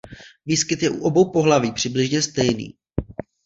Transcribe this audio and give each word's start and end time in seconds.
Výskyt 0.45 0.83
je 0.83 0.89
u 0.89 1.01
obou 1.03 1.29
pohlaví 1.31 1.71
přibližně 1.71 2.21
stejný. 2.21 2.75